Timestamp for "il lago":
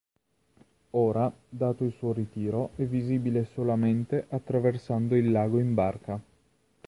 5.15-5.59